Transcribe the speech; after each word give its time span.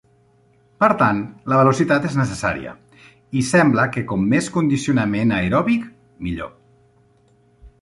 Per 0.83 0.87
tant, 1.01 1.19
la 1.51 1.59
velocitat 1.59 2.07
és 2.09 2.15
necessària, 2.19 2.73
i 3.41 3.43
sembla 3.49 3.85
que 3.97 4.05
com 4.13 4.25
més 4.33 4.49
condicionament 4.57 5.35
aeròbic, 5.37 5.85
millor. 6.29 6.51